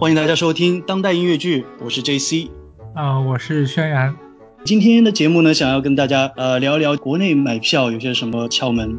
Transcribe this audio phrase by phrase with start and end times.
[0.00, 2.50] 欢迎大家收听当代音乐剧，我是 J C，
[2.94, 4.16] 啊、我是轩然。
[4.64, 8.98] 今天的节目呢，想要跟大家呃聊一聊国内买票有些什么窍门。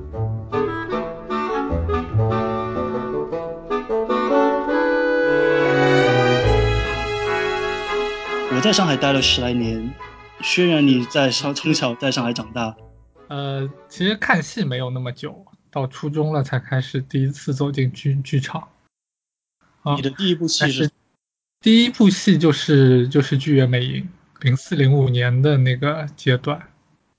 [8.52, 9.92] 我在上海待了十来年，
[10.42, 12.76] 轩然你在上从小在上海长大，
[13.28, 18.68] 呃，其实看戏没有那么久，到初中了才开始第一次走进剧剧场。
[19.82, 20.90] 啊你的第一部戏是
[21.60, 24.04] 第一部戏就是就是《剧院魅影》，
[24.44, 26.68] 零四零五年的那个阶段。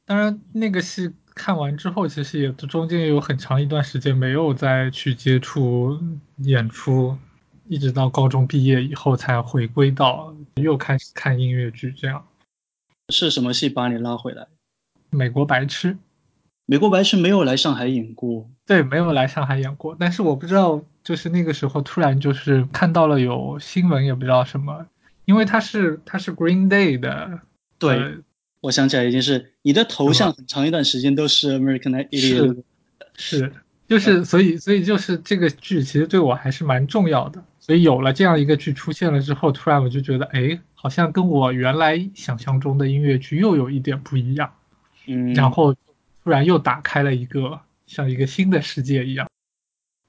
[0.04, 6.00] 当然，那个戏看完之后，其实也中间也有很长一段时间没有再去接触
[6.38, 7.16] 演出，
[7.68, 12.26] 一直到高中毕业以后才回归到又开始看音乐剧这样。
[13.08, 14.48] 是什么戏把你拉回来？
[15.10, 15.96] 美国白痴，
[16.66, 24.86] 美国白痴没有来上海演过，对，没有来上海演过，但是我不知道，就是那个时候突然就是看到了有新闻，也不知道什么，
[25.24, 27.40] 因为他是他是 Green Day 的，
[27.78, 28.12] 对呃
[28.60, 32.62] 我想起来一件事你的头像很长一段时间都是 American Idiot，
[33.16, 33.52] 是，
[33.88, 44.52] 就是所以所以就是这个剧其实对我还是蛮重要的，所以有了这样一个剧出现了之后，突然我就觉得，哎，好像跟我原来想象中的音乐剧又有一点不一样，
[45.08, 45.74] 嗯，然后
[46.22, 47.58] 突然又打开了一个
[47.88, 49.28] 像一个新的世界一样。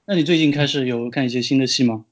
[0.06, 2.04] 那你最近开始有看一些新的戏吗？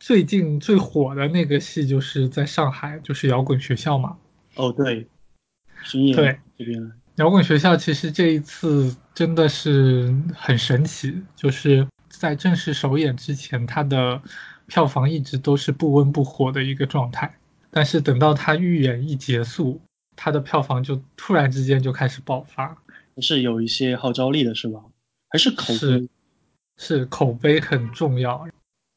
[0.00, 4.18] 最近最火的那个戏就是在上海，就是摇滚学校嘛。
[4.56, 5.06] 哦，对，
[5.84, 14.20] 巡演对这边来，摇滚学校其实这一次真的是很神奇，就是在正式首演之前，它的
[14.66, 17.38] 票房一直都是不温不火的一个状态，
[17.70, 19.80] 但是等到它预演一结束，
[20.16, 22.76] 它的票房就突然之间就开始爆发，
[23.18, 24.80] 是有一些号召力的是吧？
[25.28, 26.08] 还是口是碑？
[26.76, 28.46] 是口碑很重要。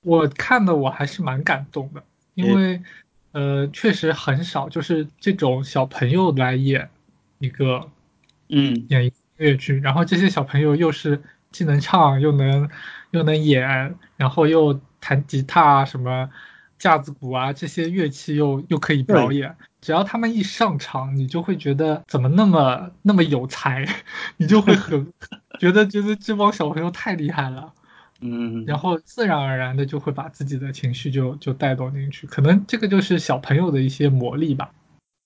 [0.03, 2.81] 我看的我还是蛮感动的，因为
[3.31, 6.89] 呃确实很少，就是这种小朋友来演
[7.39, 7.89] 一个
[8.49, 11.21] 嗯，演一个音乐剧，然后这些小朋友又是
[11.51, 12.69] 既能唱又能
[13.11, 16.29] 又能演，然后又弹吉他啊什么
[16.79, 23.85] 架子鼓啊这些乐器又又可以表演，只要他们一上场，你就会觉得怎么那么那么有才，
[24.37, 25.11] 你就会很
[25.61, 27.73] 觉得觉得这帮小朋友太厉害了。
[28.19, 34.71] 嗯，然后自然而然的就会把自己的情绪就就带动进去，可能这个就是小朋友的一些魔力吧。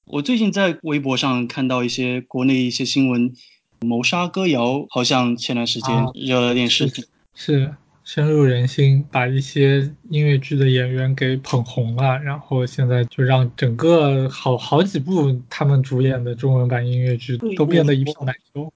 [0.06, 3.34] 我最近在微博上看到一些国内一些新闻，
[3.80, 7.06] 谋杀歌谣好像前段时间啊惹了点事情。
[7.34, 18.74] 是深入人心，把一些音乐剧的演员给捧红了，然后现在就让整个好好几部他们主演的中文版音乐剧都变得一票难求。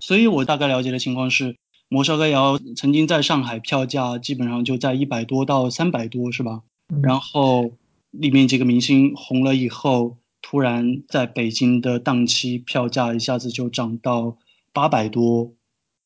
[0.00, 1.56] 所以我大概了解的情况是，
[1.88, 6.62] 谋杀歌谣曾经在上海票价基本上就在一百多到三百多，是吧？
[6.92, 7.72] 嗯然后
[8.10, 14.36] 里面几个明星红了以后，突然在北京的档期票价一下子就涨到
[14.72, 15.52] 八百多。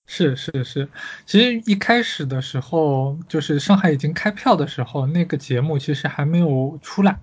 [0.06, 0.90] 是是是，
[1.24, 7.20] 其实一开始的时候，就是上海已经开票的时候，那个节目其实还没有出来，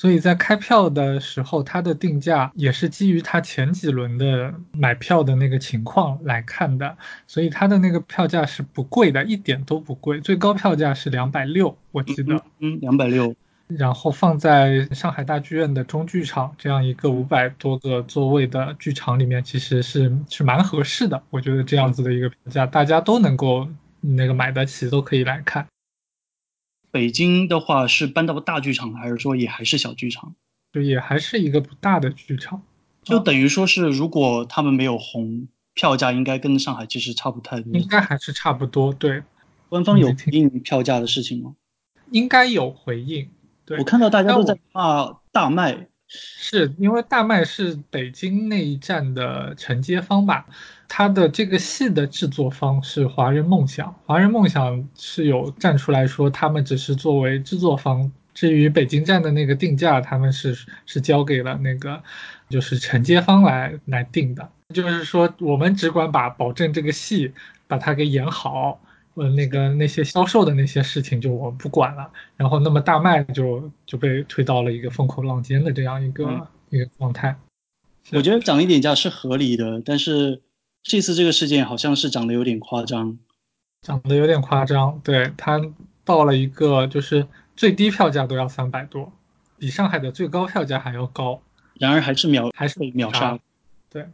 [0.00, 6.96] 所以在开票的时候，它的定价也是基于它前几轮的买票的那个情况来看的，
[7.26, 12.42] 所以它的那个票价是不贵的，一点都不贵，最高票价是两百六，我记得。
[12.60, 13.34] 嗯，两百六。
[13.68, 21.22] 然后放在上海大剧院的中剧场这样一个五百多个座位的剧场里面，其实是是蛮合适的。
[21.28, 23.68] 我觉得这样子的一个评价，大家都能够
[24.00, 25.66] 那个买得起，都可以来看。
[26.90, 30.34] 北京的话是搬到大剧场，还是说也还是小剧场？
[30.72, 32.62] 就也还是一个不大的剧场。
[33.02, 37.72] 就等于说是，如果他们没有红，票价应该跟上海其实差不太多。
[37.72, 39.22] 应该还是差不多，对，
[39.68, 41.54] 官方有回应票价的事情吗？
[42.10, 43.28] 应该有回应。
[43.64, 50.46] 对我看到大家都在骂大麦，是因为大麦是北京那一站的承接方吧？
[50.88, 62.02] 他的这个戏的制作方是华人梦想，华人梦想是有站出来说他们只是作为制作方，至于北京站的那个定价，他们是是交给了那个
[62.48, 67.32] 就是承接方来来定的，就是说我们只管把保证这个戏
[67.68, 68.80] 把它给演好。
[69.14, 77.36] 呃，那个那些销售的那些事情就我不管了，然后那么大卖就就被推到了一个风口浪尖的这样一个、嗯一个状态。
[78.12, 80.40] 我觉得涨一点价是合理的，但是
[80.84, 83.18] 这次这个事件好像是涨得有点夸张。
[83.82, 85.60] 涨得有点夸张，对它
[86.04, 89.12] 到了一个就是最低票价都要三百多，
[89.58, 91.42] 比上海的最高票价还要高，
[91.74, 93.38] 然而还是秒还是被秒杀。
[93.90, 94.06] 对，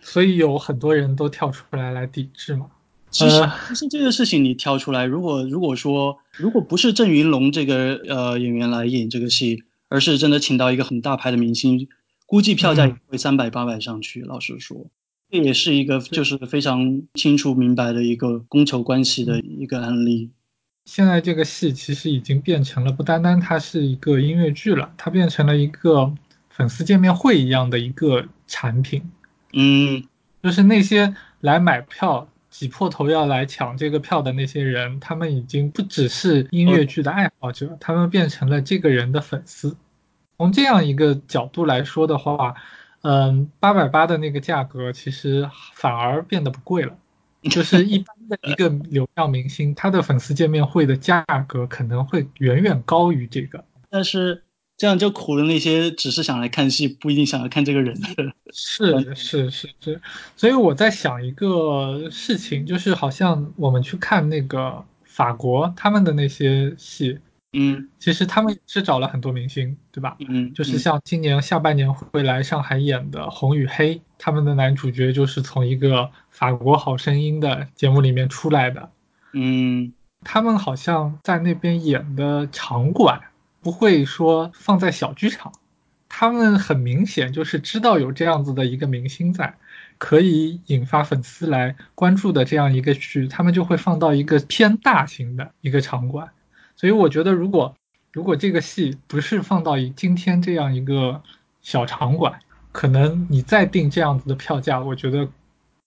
[0.00, 2.70] 所以有很多人都跳出来来抵制嘛。
[3.10, 11.88] 其实其实这个事情你挑出来，如果如果说如果不是郑云龙这个呃演员来演这个戏，而是真的请到一个很大牌的明星，
[12.26, 14.20] 估计票价也会三百八百上去。
[14.20, 14.90] 老实说，
[15.30, 20.30] 这也是一个就是非常清楚明白的一个供求关系的一个案例。
[20.84, 26.12] 现在这个戏其实已经变成了不单单它是一个音乐剧了，它变成了一个
[26.50, 29.10] 粉丝见面会一样的一个产品。
[29.54, 30.04] 嗯，
[30.42, 32.28] 就是那些来买票。
[32.58, 39.76] 挤破头要来抢这个票的那些人，他们已经不只是音乐剧的爱好者，他们变成了这个人的粉丝。
[40.38, 42.54] 从这样一个角度来说的话，
[43.02, 46.96] 嗯，八百八的那个价格其实反而变得不贵了。
[47.42, 54.44] 就是一般的一个流量明星，他的粉丝见面会的价格可能会远远高于这个，但是。
[54.76, 58.34] 这样就苦了那些只是想来看戏，不一定想要看这个人的。
[58.52, 60.00] 是是是是，
[60.36, 67.18] 所以我在想一个事情，就是好像我们去看那个法国他们的那些戏，
[67.54, 70.16] 嗯，其实他们也是找了很多明星，对吧？
[70.28, 78.90] 嗯，就是像今年下半年会来上海演的《红与黑》，他们的男主角就是从一个法国好声音的节目里面出来的。
[79.32, 83.22] 嗯，他们好像在那边演的场馆。
[83.62, 85.52] 不会说放在小剧场，
[86.08, 89.56] 他们很明显就是知道有这样子的一个明星在，
[89.98, 96.30] 可以引发粉丝来关注的这样一个剧，他们就会放到一个偏大型的一个场馆。
[96.76, 97.74] 所以我觉得，如果
[98.12, 101.22] 如果这个戏不是放到今天这样一个
[101.62, 102.40] 小场馆，
[102.72, 105.28] 可能你再定这样子的票价，我觉得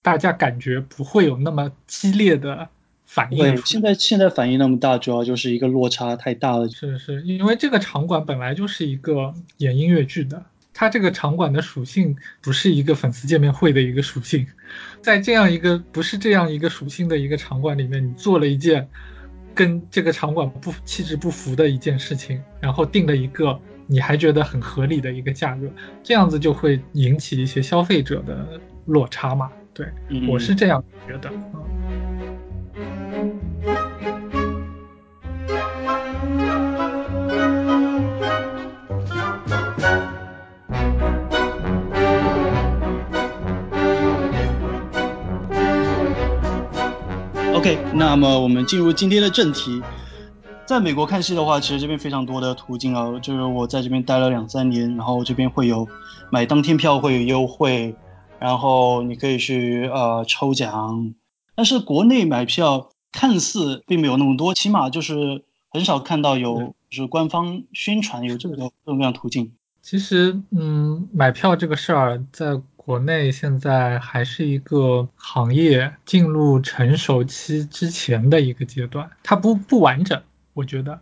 [0.01, 2.69] 大家感觉不会有那么激烈的。
[3.11, 6.69] 反应对，现在现在反应那么大，主要就是一个落差太大了。
[6.69, 10.45] 是是，因为这个场馆本来就是一个演音乐剧的，
[10.75, 14.45] 它这个场馆的属性不是一个粉丝见面会的一个属性，
[15.01, 18.88] 在这样一个不是这样一个属性的一个场馆里面，你做了一件
[19.56, 25.67] 跟这个场馆不气质不符的一件事情，然后定了一个你还觉得很合理的一个价格，
[26.03, 29.50] 这样子就会引起一些消费者的落差嘛？
[29.73, 29.88] 对，
[30.29, 31.31] 我是这样觉得。
[47.69, 49.80] OK，那么我们进入今天的正题。
[50.66, 55.88] 在美国看戏的话，其实这边非常多的途径啊，就是我在这边待了两三年，然后这边会有
[56.31, 57.94] 买当天票会有优惠，
[58.39, 61.13] 然后你可以去呃抽奖。
[61.54, 69.51] 但是国内买票看似并没有那么多，起码就是很少看到有就是官方宣传有这个各种各样途径。
[69.83, 72.60] 其实，嗯，买票这个事儿在。
[72.89, 80.24] 国内现在还是一个行业进入成熟期之前的一个阶段，它不不完整。
[80.56, 81.00] 我觉得，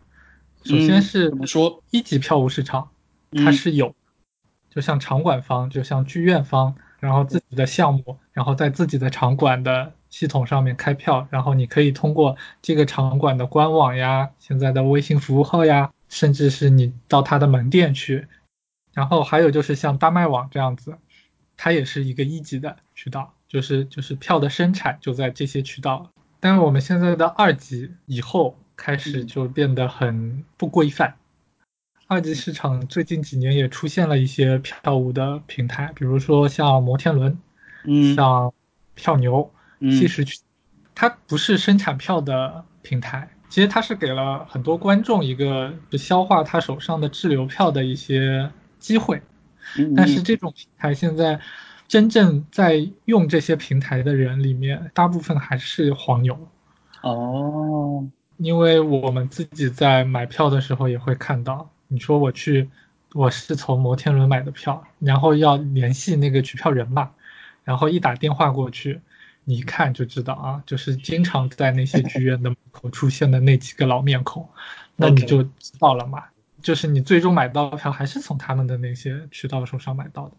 [0.66, 2.90] 首先是怎么说一级票务市场，
[3.32, 3.96] 它是有，
[4.70, 18.28] 就像场馆方，就像剧院方，然后自己的项目，然后在自己的场馆的系统上面开票，然后你可以通过这个场馆的官网呀，现在的微信服务号呀，甚至是你到他的门店去，
[18.94, 20.98] 然后还有就是像大麦网这样子。
[21.58, 26.12] 它也是一个一级的渠道，就是就是票的生产就在这些渠道。
[26.40, 31.16] 但是我们现在的二级以后开始就变得很不规范。
[32.06, 37.38] 二级市场最近几年也出现了一些票务的平台，比如说像摩天轮，
[37.84, 38.54] 嗯，像
[38.94, 40.40] 票牛、七十区，
[40.96, 49.22] 它不是生产票的平台，其实它是给了很多观众一个消化他手上的滞留票的一些机会。
[49.96, 51.40] 但是这种平台现在
[51.88, 56.48] 真正在用这些平台的人里面，大部分还是黄牛。
[57.02, 58.08] 哦，
[58.38, 62.70] 因为我们自己在买票的时候也会看到，你说我去，
[63.14, 67.12] 我是从摩天轮买的票，然后要联系那个取票人嘛，
[67.64, 69.00] 然后一打电话过去，
[69.46, 74.50] 你一看就知道啊，就是经常在那些剧院的门口出现的那几个老面孔，
[74.96, 76.26] 那你就知道了嘛。
[76.68, 80.34] 就是你最终买到票还是从他们的那些渠道手上买到的，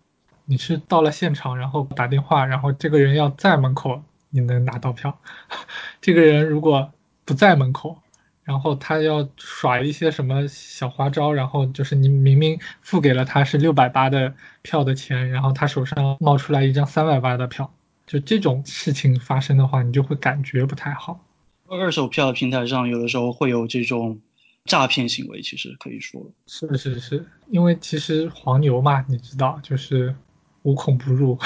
[0.44, 5.18] 你是到了现场，然后打电话，然后这个人要在门口，你能拿到票。
[6.02, 6.92] 这个人如果
[7.24, 8.02] 不在门口，
[8.44, 17.72] 然后他要耍一些什么小花招，然后就是你明明付给了他是六百八的票的钱，然后他手上冒出来一张三百八的票，
[18.06, 21.24] 就这种事情发生的话，你就会感觉不太好。
[21.70, 24.20] 二手票平台上有的时候会有这种。
[24.68, 30.14] 诈骗行为其实可以说是是是，因为其实黄牛嘛，你知道，就是
[30.62, 31.38] 无孔不入。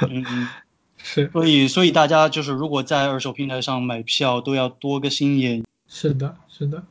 [0.00, 0.24] 嗯，
[0.96, 5.62] 是，所以所以大家就是如果在二手平台上买票，都要多个心眼。
[5.86, 6.82] 是的，是的。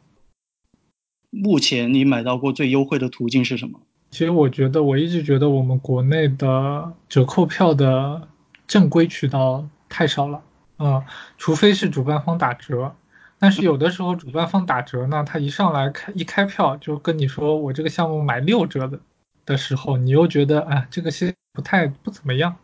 [1.32, 3.82] 目前你买到过最优惠的途径是什么？
[4.12, 8.28] 其实我觉得，我一直觉得我们国内的折扣票的
[8.68, 10.44] 正规渠道太少了，
[10.78, 11.04] 嗯，
[11.40, 12.96] 除非是主办方打折，
[13.44, 19.02] 但是有的时候主办方打折呢，他一上来开一开票就跟你说我这个项目买六折的
[19.46, 22.56] 的时候，你又觉得啊这个是不太不怎么样，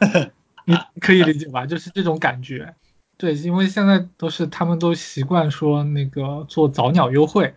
[0.64, 1.66] 你可以理解吧？
[1.66, 2.74] 就是这种感觉，
[3.18, 7.54] 对，因为现在都是他们都习惯说那个做早鸟优惠。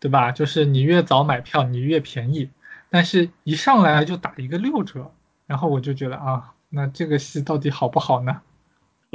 [0.00, 0.32] 对吧？
[0.32, 2.50] 就是你越早买票，你越便宜，
[2.90, 5.12] 但是一上来就打一个六折，
[5.46, 8.42] 然后我就觉得啊，那这个戏到底好不好呢？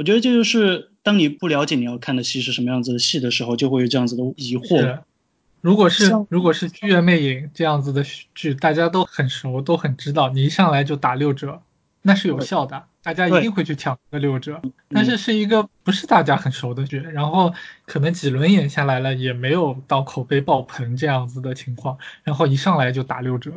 [0.00, 5.00] 我觉得这就是当你不了解你要看的戏是什么样子的戏的时候，就会有这样子的疑惑。
[5.60, 8.02] 如果是如果是《剧院魅影》这样子的
[8.34, 11.60] 剧，大家都很熟，都很知道，你一上来就打六折，
[12.00, 12.84] 那是有效的。
[13.02, 17.52] 大家一定会去抢个六折，但是是一个不是大家很熟的剧，然后
[17.84, 23.52] 可能几轮演下来了也没有到口碑爆棚这样子的情况，然后一上来就打六折，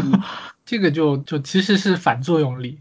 [0.64, 2.78] 这个就就其实是反作用力。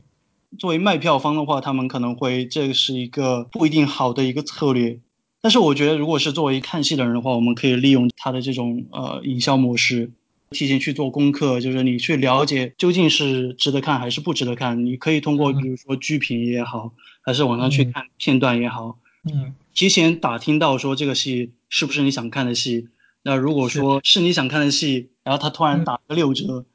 [0.59, 4.99] 作为卖票方的话，他们可能会这是一个不一定好的一个策略，
[5.41, 10.11] 但是我觉得如果是作为看戏的人的话，我们可以利用他的这种呃营销模式。
[10.51, 14.85] 提前去做功课，就是你去了解究竟是值得看还是不值得看。
[14.85, 16.93] 你可以通过比如说剧评也好，
[17.23, 22.89] 还是网上去看片段也好，嗯，提前打听到说这个戏是不是你想看的戏。
[23.23, 26.65] 那如果说是你想看的戏，然后他突然打个六折，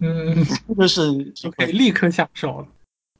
[0.00, 0.46] 嗯，
[0.78, 2.66] 就是 就可以立刻下手了。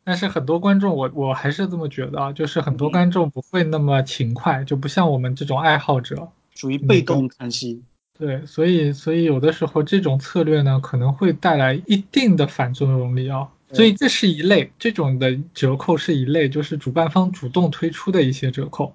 [0.08, 7.82] 但是很多观众，我我还是这么觉得啊，就是很多观众不会那么勤快，就不像我们这种爱好者，属于被动看戏。
[8.18, 13.48] 对，所以所以有的时候这种策略呢，可能会带来一定的反作用力啊。
[13.70, 18.94] 所以这是一类，这种的折扣是一类，就是主办方主动推出的一些折扣，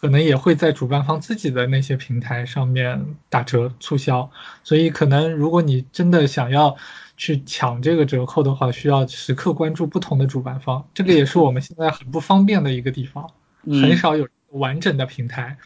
[0.00, 4.28] 可能也会在主办方自己的那些平台上面打折促销。
[4.64, 6.76] 所以可能如果你真的想要
[7.18, 10.88] 去抢这个折扣的话，需要时刻关注不同的主办方。
[10.94, 13.30] 这个也是我们现在很不方便的一个地方，
[13.66, 15.58] 很少有完整的平台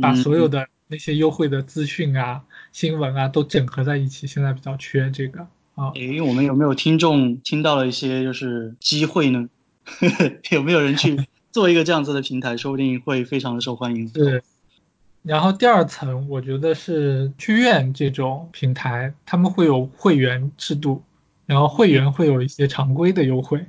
[0.00, 0.66] 把所有的。
[0.90, 5.90] 那些优惠的资讯啊、新闻啊，都整合在一起，现在比较缺这个啊。
[5.96, 9.50] 诶，我们有没有听众听到了一些就是机会呢？
[10.50, 11.20] 有没有人去
[11.52, 14.08] 做一个这样子的平台，说不定会非常的受欢迎。
[14.08, 14.40] 对。
[15.22, 21.02] 然后第二层，我觉得是剧院这种平台，他们会有会员制度，
[21.44, 23.66] 然后会员会有一些常规的优惠，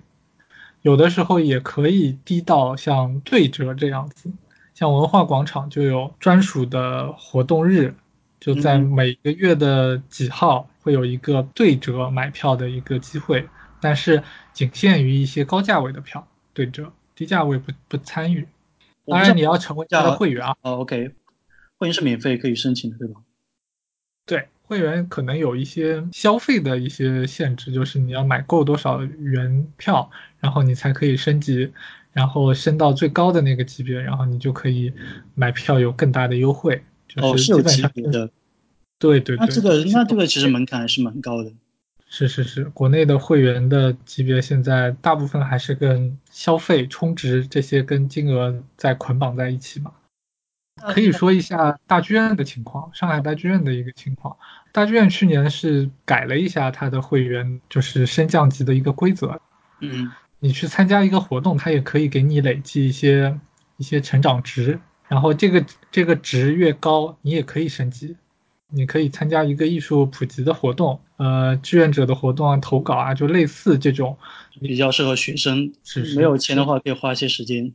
[0.82, 4.32] 有的时候也可以低到像对折这样子。
[4.74, 7.96] 像文化广场就有专属的活动日，
[8.40, 13.50] 就在每个月的几号会有一个对折买票的一个机会，
[13.82, 18.48] 但是仅限于一些高价位的票对折，低价位不不参与。
[19.06, 20.56] 当然你要成为他的会员啊。
[20.62, 21.12] 哦，OK，
[21.80, 23.22] 会员是免费可以申请的，对吧？
[24.28, 31.72] 对，会员可能有一些消费的一些限制，就是你要买够多少元票，然后你才可以升级。
[32.12, 34.92] 然后升到最高的那个级别，然后你就可以
[35.36, 36.84] 买票有更大的优惠。
[37.18, 38.32] 哦，是有级别的。
[38.98, 39.46] 对对对。
[39.46, 41.54] 那这个那这个其实门槛还是蛮高的。
[42.08, 49.92] 是是是，国内的会员的级别现在大部分还是跟消费充值这些跟金额在捆绑在一起嘛。
[50.80, 54.38] 可以说一下大剧院的情况，上海大剧院的一个情况。
[54.72, 59.42] 大剧院去年是改了一下它的会员就是升降级的一个规则。
[59.80, 60.12] 嗯。
[60.42, 63.38] 你去参加一个活动，它也可以给你累积一些
[63.76, 68.16] 一些成长值，然后这个这个值越高，你也可以升级。
[68.72, 74.18] 你可以参加一个艺术普及的活动，呃，志愿者的活动啊，投稿啊，就类似这种，
[74.62, 75.74] 比较适合学生。
[75.84, 76.16] 是是。
[76.16, 77.74] 没有钱的话，可以花些时间。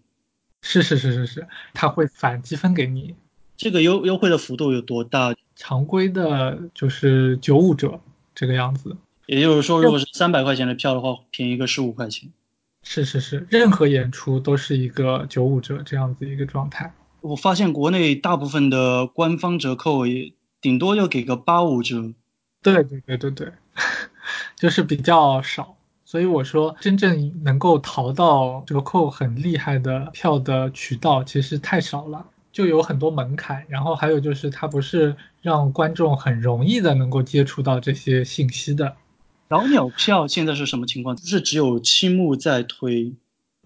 [0.66, 3.14] 是是是是是，他会返积分给你。
[3.54, 5.34] 这个优优惠的幅度有多大？
[5.54, 8.00] 常规的就是九五折
[8.34, 8.96] 这个样子。
[9.26, 12.30] 也就是说，如果是三百块钱的票的话，便宜个十五块钱。
[12.82, 16.94] 是是是，任何演出都是一个九五折这样子一个状态。
[17.20, 22.14] 我发现国内大部分的官方折扣也顶多就给个八五折。
[22.62, 23.52] 对对对对对，
[24.56, 25.73] 就是比较少。
[26.14, 33.64] 所以我说，真正能够淘到折扣很厉害的票的渠道其实太少了，就有很多门槛。
[33.66, 38.94] 然后还有就是，它不是让观众很容易的能够接触到这些信息的。
[39.48, 41.16] 早鸟票现在是什么情况？
[41.18, 43.14] 是只有七木在推，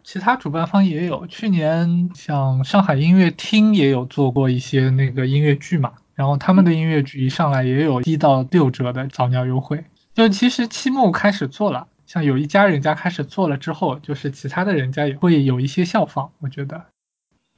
[0.02, 1.26] 其他主办方也有。
[1.26, 9.84] 去年像上海音乐厅也有做过一些那个音乐剧嘛，然后他们的音乐剧一上来也有低到六折的早鸟优惠。
[10.14, 16.32] 就其实七木开始做了，像有一家人家开始做了之后，就是其他的人家也会有一些效仿。
[16.40, 16.86] 我觉得，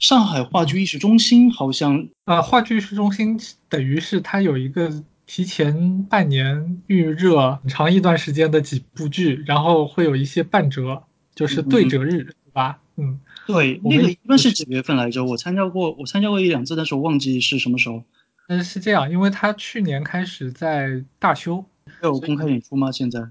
[0.01, 11.05] 上海话剧艺术中心好像呃，话剧艺术中心等于是它有一个提前半年预热很长一段时间的几部剧，然后会有一些半折，
[11.37, 12.81] 就是对折日，对吧？
[12.97, 15.25] 嗯，对，那个一般是几月份来着？
[15.25, 18.03] 我参加过，我参加过一两次，但是我忘记是什么时候。
[18.49, 21.67] 嗯，是这样，因为他去年开始在大修，
[22.03, 22.91] 有公开演出吗？
[22.91, 23.29] 现在？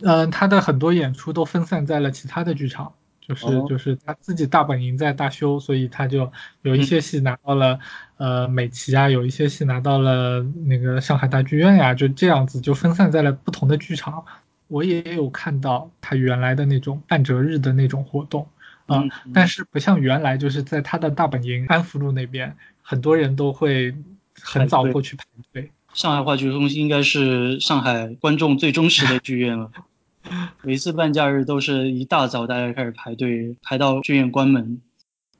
[0.00, 7.80] 嗯，他的很多演出都分散在了其他的剧场，就是就是他自己大本营在大修，所以他就有一些戏拿到了
[8.16, 14.24] 呃美琪啊，有一些戏拿到了那个上海大剧院呀，就这样子就分散在了不同的剧场。
[14.68, 18.48] 我也有看到他原来的那种半折日的那种活动
[18.86, 19.02] 啊，
[19.34, 23.94] 但是不像原来就是在他的大本营安福路那边，很多人都会。
[24.40, 25.72] 很早过去排队。
[25.98, 29.72] 上海话剧中心应该是上海观众最忠实的剧院了。
[30.62, 34.80] 每次办假日都是一大早大家开始排队，排到剧院关门。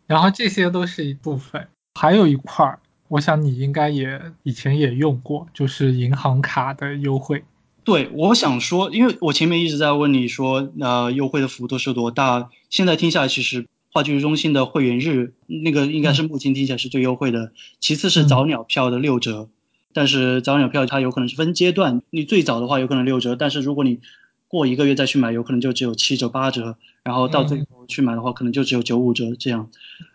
[0.09, 7.45] 然后这些都是一部分，还有一块儿，我想你应该也以前也用过，就是银行卡的优惠。
[7.85, 12.51] 对，我想说，因为我前面一直在问你说，呃，优惠的幅度是多大？
[12.69, 13.67] 现在听下来，其实。
[13.91, 17.53] 话剧中心的会员日，那个应该是目前听起来是最优惠的。
[17.81, 19.49] 其次是早鸟票的六折，
[19.93, 24.01] 但是早鸟票它有可能是分阶段，你最早的话有可能六折，但是如果你
[24.47, 29.71] 过一个月再去买，有可能就只有七折八折，然后到最后去买的话，可能就只有九五折这样。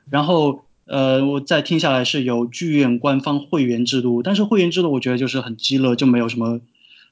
[0.09, 6.61] 然后呃，我再听下来是有剧院官方会员制度，但是会员制度我觉得就是很鸡肋，就没有什么，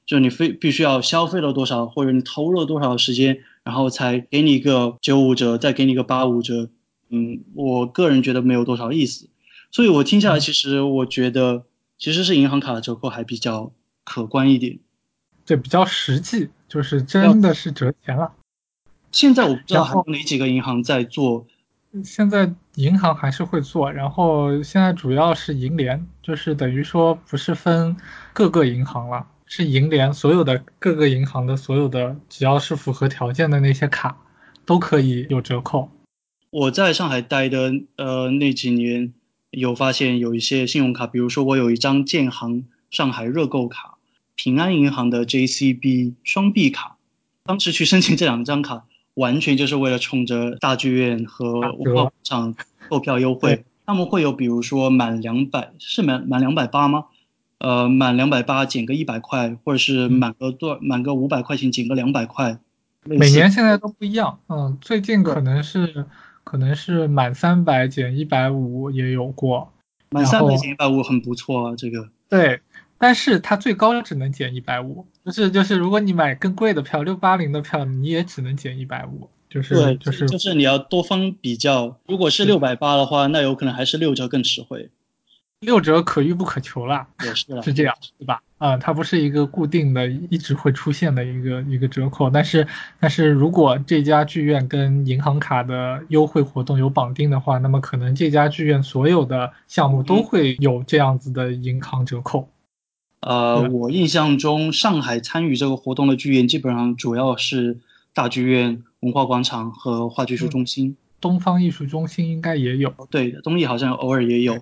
[0.05, 3.39] 就你非必须要消费了多少，或者你投入了多少时间。
[3.63, 6.69] 然后才给你一个九五折，再给你一个八五折，
[7.11, 9.29] 嗯，我个人觉得没有多少意思，
[9.69, 11.65] 所以我听下来，其实我觉得
[12.01, 13.71] 其实是银行卡的折扣还比较
[14.03, 14.79] 可观一点，
[15.45, 18.33] 对，比较实际，就是真的是折钱了。
[19.11, 21.45] 现在我不知道还有哪几个银行在做，
[22.03, 27.95] 现在银行还是会做，然后现在主要是银联，就是等于说不是分
[28.33, 29.27] 各个银行了。
[29.45, 34.17] 是银联所有的各个银行的所有的，只要是符合条件的那些卡，
[34.65, 35.91] 都可以有折扣。
[36.49, 39.13] 我在上海待的呃那几年，
[39.51, 43.95] 有发现有一些信用卡，比如说我有一张建行上海热购卡，
[44.35, 46.95] 平安银行的 JCB 双币卡，
[47.43, 52.55] 当时去申请这两张卡，完全就是为了冲着大剧院和文化广场
[52.89, 53.65] 购票优惠。
[53.85, 57.05] 他们会有比如说满两百，是满满两百八吗？
[57.57, 62.57] 呃，满两百八减个一百块，或者是满个多满个五百块钱减个两百块，
[63.03, 64.39] 每年现在都不一样。
[64.47, 66.05] 嗯，最近可能是
[66.51, 69.71] 可能是满三百减一百五也有过，
[70.09, 72.09] 满三百减一百五很不错啊，这个。
[72.27, 72.59] 对，
[72.97, 84.89] 但是它最高只能减一百五，就是就是如果你买更贵的票，六八零的票，你也只能减一百五，就是就是就是你要多方比较，如果是六百八的话，那有可能还是六折更实惠。
[85.61, 88.43] 六折可遇不可求啦，也是是这样，对吧？
[88.61, 92.67] 啊，它不是一个固定的、一直会出现的一个一个折扣，但是
[92.99, 102.49] 但是如果这家剧院跟银行卡的优惠活动有绑定的话，那么可能这家剧院所有的项目都会有这样子的银行折扣。
[103.21, 107.79] 呃，我印象中上海参与这个活动的剧院基本上主要是
[108.13, 110.97] 大剧院、文化广场和话剧艺术中心。
[111.19, 114.59] 东方艺术中心应该也有，对的，东艺好像偶尔也有。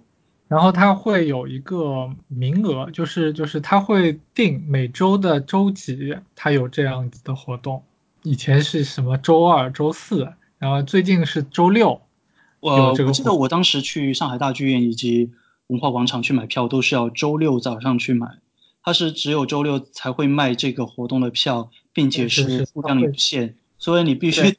[0.49, 7.83] 然后它会有一个名额，就是就是它会定每周的周几，它有这样子的活动。
[8.23, 12.01] 以前是什么周二、周四，然后最近是周六。
[12.59, 15.31] 我我记得我当时去上海大剧院以及
[15.67, 18.39] 文化广场去买票，都是要周六早上去买。
[18.81, 24.57] 它是只有周六才会卖这个活动的票，并且是数量有限，所以你必须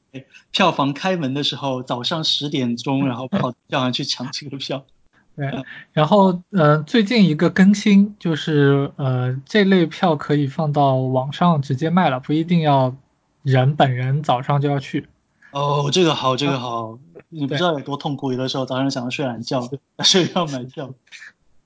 [0.53, 4.85] 票房开门的时候早上十点钟，然后 跑票上去抢这个票。
[5.40, 12.94] 对，然后呃，最近一个更新就是呃，这类票可以放到网上直接卖了，不一定要
[13.42, 15.09] 人本人早上就要去。
[15.53, 16.98] 哦，这个好，这个好，
[17.31, 20.92] 你不知道有多痛苦，有的时候早上想要睡懒觉，但是要买票。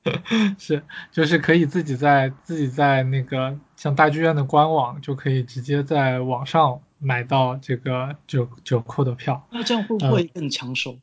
[0.57, 9.45] 是，就是可以自己在自己在那个像大剧院的官网，就可以直接在网上买到这个九九扣的票。
[9.51, 10.99] 那这样会不会更抢手？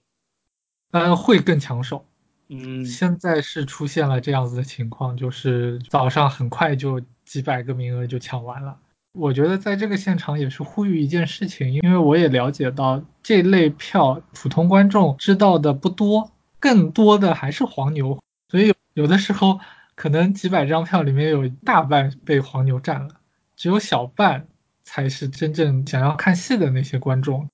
[0.91, 2.05] 呃，会更抢手。
[2.51, 8.77] 嗯，现在是出现了这样子的情况，就是早上很快就几百个名额就抢完了。
[9.13, 19.59] 我觉得在这个现场也是呼吁一件事情，因为我也了解到这类票普通观众知道的不多，更多的还是黄牛，所以有的时候
[19.95, 23.15] 可能几百张票里面有大半被黄牛占了，
[23.55, 24.47] 只有小半。
[24.83, 27.47] 才是真正想要看戏的那些观众。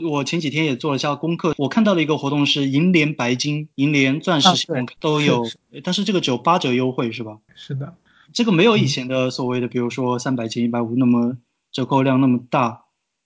[0.00, 5.44] 我前几天也做了一下功课，我看到了一个活动是银联白金、银联钻石信用卡都有，
[5.84, 7.38] 但是这个只有八折优惠是吧？
[7.54, 7.94] 是的，
[8.32, 11.36] 这个没有以前的所谓的，比如说三百减一百五那么
[11.72, 12.84] 折扣量那么大。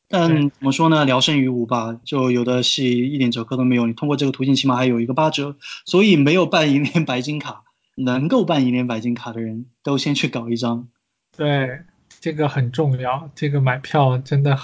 [0.08, 1.04] 但怎么说呢？
[1.04, 5.56] 聊胜于无吧，就有的戏一点折扣都没有，你通过这个途径起码还有一个八折。
[5.84, 7.62] 所以没有办银联白金卡，
[7.94, 10.88] 能够办银联白金卡的人都先去搞一张。
[11.36, 11.80] 对，
[12.20, 14.58] 这个很重要，这个买票真的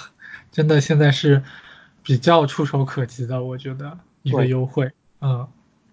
[0.51, 1.45] 真的现在是。
[2.03, 5.47] 比较触手可及的，我觉得一个优惠，嗯，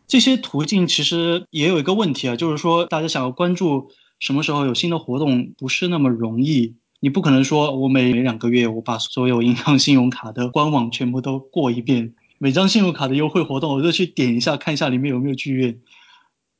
[0.07, 6.75] 这些途径其实也有一个问题啊，就是说大家想要关注什么时候有新的活动，不是那么容易。
[6.99, 15.79] 你不可能说我每两个月我把所有银行信用卡的官网全部都过一遍，每张信用卡的优惠活动我都去点一下，看一下里面有没有剧院。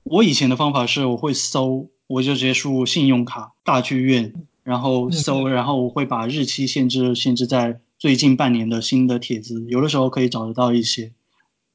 [0.03, 4.33] 我以前的方法是我会搜，我就直接输入信用卡大剧院，
[4.63, 7.81] 然后搜，然后我会把日期限制限制在。
[7.99, 11.11] 最近半年的新的帖子，有的时候可以找得到一些，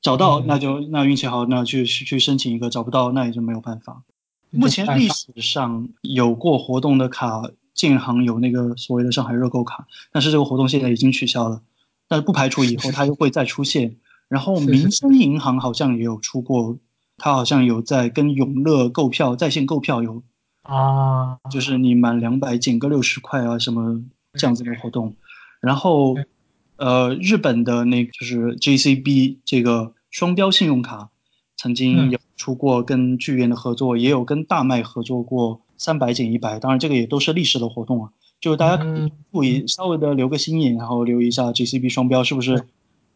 [0.01, 4.03] 找到那就那运气好，那去去申请一个；找不到那也就没有办法。
[4.51, 11.61] 目前历史上有过活动的卡，建行有那个所谓的上海热购卡，但是这个活动现在已经取消了，
[12.09, 13.97] 但是不排除以后它又会再出现。
[14.29, 16.79] 然后民生银行好像也有出过，
[17.19, 20.23] 它好像有在跟永乐购票在线购票有
[20.63, 25.15] 啊，就是你满两百减个六十块啊什么这样子的活动。
[25.65, 26.17] 然后，
[26.77, 31.09] 呃，日本的那就是 JCB 这个双标信用卡，
[31.57, 36.59] 曾经有出过跟剧院的合作，也有跟大麦合作过三百减一百。
[36.59, 38.85] 当然，这个也都是历史的活动啊，就是大家
[39.33, 42.67] 注意稍微的留个心眼，然后留意一下 JCB 双标是不是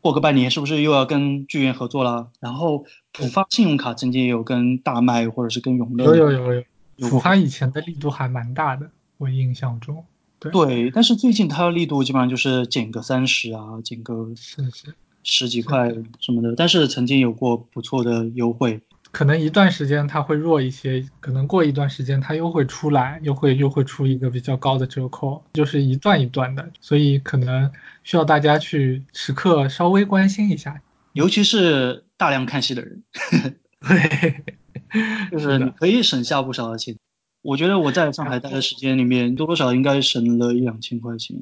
[0.01, 2.29] 过个半年是不是又要跟剧院合作了？
[2.41, 6.65] 然后浦发信用卡曾经也有跟大麦或者是跟永乐有有有
[6.97, 10.05] 有，浦发以前的力度还蛮大的，我印象中。
[10.38, 14.94] 对，但是最近它的力度基本上就是减个三十啊，减个是是。
[15.24, 16.55] 十几块什么的。
[16.57, 27.70] 但是曾经有过不错的优惠，可能一段时间它会弱一些，可能过一段时间它又会出来，又会又会出一个比较高的折扣，就是一段一段的，所以可能
[28.05, 30.81] 需要大家去时刻稍微关心一下，
[31.12, 33.03] 尤其是大量看戏的人，
[33.87, 34.44] 对，
[35.31, 36.96] 就是你可以省下不少的钱。
[37.49, 41.35] 我觉得我在上海待的时间里面，多多少应该省了一两千块钱。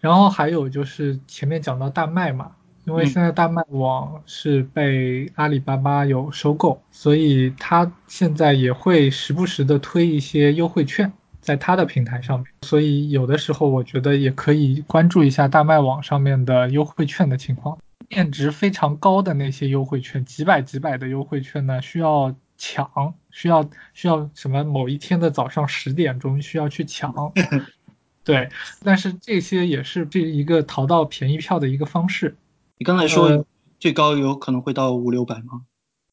[0.00, 2.52] 然后还有就是前面讲到大麦嘛，
[2.86, 12.46] 因为现在大麦网是被阿里巴巴有收购，所以它现在也会时不时的推一些优惠券在它的平台上面。
[12.62, 17.76] 所以有的时候我觉得也可以关注一下大麦网上面的优惠券的情况，
[18.08, 22.34] 面值非常高的那些优惠券，几百几百的优惠券呢，需要。
[22.62, 24.62] 抢需要需要什么？
[24.64, 27.32] 某一天的早上十点钟需要去抢，
[28.22, 28.50] 对。
[28.84, 32.36] 但是这些也是这一个淘到便宜票的一个方式。
[32.76, 33.46] 你刚才说
[33.78, 35.62] 最高有可能会到五六百吗？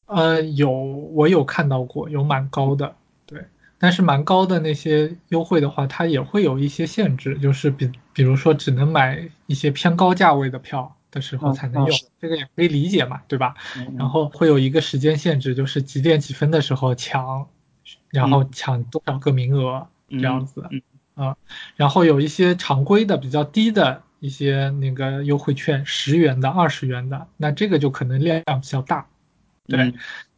[0.06, 3.46] 呃，有，我有看到过，有蛮高的，对。
[3.78, 10.97] 但是蛮高的那些优惠的话，它也会有一些限制，就是比比如说只能买一些偏高价位的票。
[11.18, 13.56] 的时候才能用，这个也可以理解嘛，对吧？
[13.98, 17.48] 然后会有一个时间限制，就是几点几分的时候抢，
[18.12, 20.64] 然后抢多少个名额这样子
[21.16, 21.36] 啊。
[21.76, 29.08] 然后有一些常规的比较低的一些那个优惠券，十元的、二十元的，那这个就可能量比较大，
[29.66, 29.96] 对。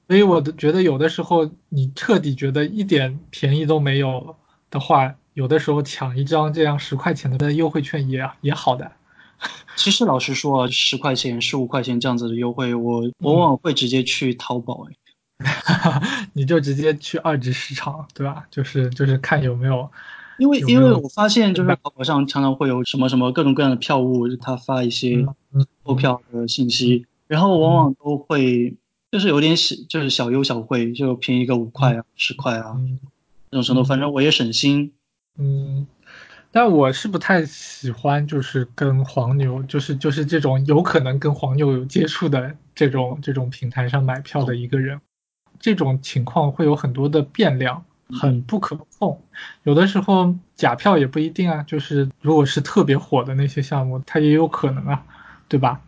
[0.07, 4.37] 所以我觉得有的时候你彻底觉得一点便宜都没有
[4.71, 8.93] 的话，有的时候抢一张这样十块钱的优惠券也也好的。
[9.75, 14.87] 其实老实说啊，十块钱、十五块钱这样子的优惠，我往往会直接去淘宝。
[14.89, 16.01] 哎，
[16.33, 18.45] 你就直接去二级市场，对吧？
[18.51, 19.89] 就是就是看有没有，
[20.37, 25.25] 因为因为我发现就是淘宝上常常会有什么什么各种各样的票务，他发一些
[25.83, 28.75] 购票的信息，然后往往都会
[29.11, 32.77] 就是有点小，就是小优小惠，就便宜个五块啊、十块啊
[33.49, 34.91] 这种程度，反正我也省心。
[35.37, 35.87] 嗯。
[36.51, 44.99] 但我是不太喜欢，就是跟黄牛，就是就是这种有可能跟黄牛有接触的这种这种平台上买票的一个人，
[45.59, 49.21] 这种情况会有很多的变量，很不可控。
[49.63, 55.05] 有的时候假票也不一定啊，就是如果是特别火的那些项目，它也有可能啊，
[55.47, 55.81] 对吧？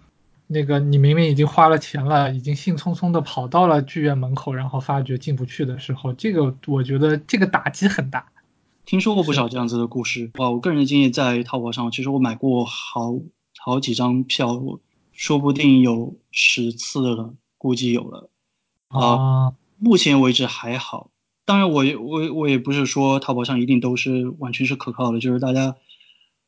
[0.45, 8.25] 那个你明明已经花了钱了，已经兴冲冲的跑到了剧院门口，然后发觉进不去的时候，这个我觉得这个打击很大。
[8.91, 10.49] 听说过不少这样子的故事哇！
[10.49, 13.21] 我个人的经验在淘宝上，其实我买过好
[13.57, 14.61] 好几张票，
[15.13, 18.29] 说不定有十次了，估计有了
[18.89, 19.53] 啊。
[19.77, 21.09] 目前为止还好，
[21.45, 25.77] 当然我我我也不是说淘宝上一定都是完全是可靠的，就是大家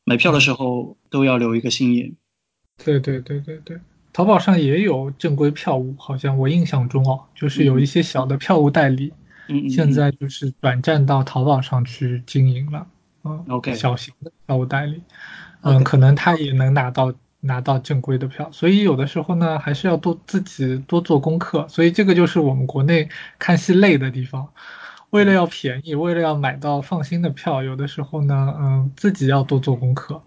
[0.04, 2.14] 买票的时候都要留一个心眼。
[2.84, 3.80] 对对对对对，
[4.12, 9.16] 淘宝上也有正规票务，好像我印象中哦，就是有一些小的票务代理，嗯
[9.48, 12.86] 嗯，现在就是转战到淘宝上去经营了。
[13.24, 15.02] 嗯，OK，小型的票务代理，
[15.62, 21.66] 嗯，可能他也能拿到拿到正规的票，所以有的时候呢，还是要多自己多做功课。
[21.68, 24.48] 所以这个就是我们国内看戏累的地方。
[25.10, 30.22] 为了要便宜，为了要买到放心的票，有的时候呢，嗯，自己要多做功课。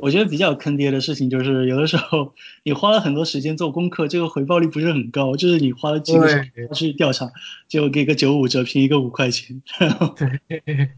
[0.00, 5.36] 我觉得比较坑爹的事情就是，有的时候你花了很多时间做功课，这个回报率不是很高。
[5.36, 7.32] 就是你花了几个小时去调查，
[7.68, 9.62] 结果给个九五折，便宜个五块钱。
[10.16, 10.90] 对，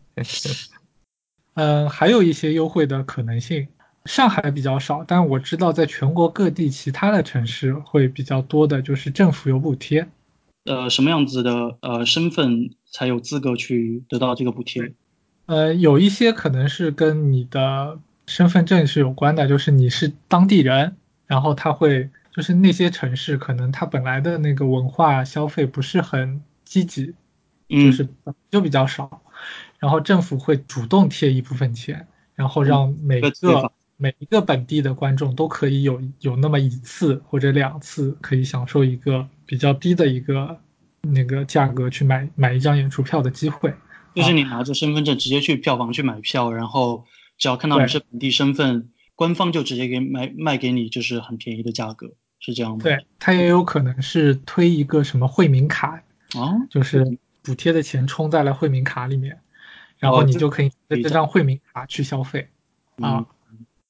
[1.55, 3.69] 嗯， 还有一些优惠的可能性。
[4.07, 10.09] 上海比较少，但我知道在全国各地其他的城市会比较多的，就是政府有补贴。
[10.65, 14.95] 呃，什么样子的呃身份才有资格去得到这个补贴？
[15.47, 17.99] 呃，有一些可能是跟你的
[18.31, 27.15] 身份证是有关的，就是你是当地人，然后他会就是那些城市可能他本来的那个文化消费不是很积极，
[27.69, 28.09] 就是
[28.53, 29.21] 就比较少，
[29.81, 40.61] 然后政府会主动贴一部分钱，然后让每个每一个本地的观众都可以有有那么一次或者两次可以享受一个比较低的一个
[41.03, 43.75] 那个价格去买买一张演出票的机会，
[44.15, 47.05] 就是你拿着身份证直接去票房去买票，然后
[47.41, 52.79] 只要看到你是本地身份，官方就直接给卖卖给你就是很便宜的价格，是这样吗？
[52.85, 56.05] 对，它也有可能是推一个什么惠民卡，
[56.37, 59.41] 啊，就是补贴的钱充在了惠民卡里面，
[59.99, 62.51] 然后你就可以这张惠民卡去消费
[63.01, 63.27] 啊。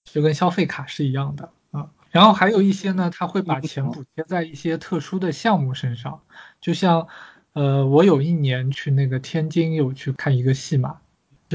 [0.05, 6.23] 就跟消费卡是一样的啊，然后还有一些呢，他会把钱补贴在一些特殊的项目身上，
[6.61, 7.07] 就像，
[7.53, 10.99] 呃，我有一年去那个天津有去看一个戏嘛，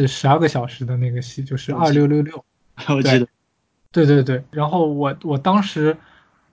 [0.01, 2.43] 是十二个小时的那个戏，就是二六六六，
[2.89, 3.27] 我记得，
[3.91, 4.05] 对。
[4.05, 5.97] 对对，然后我我当时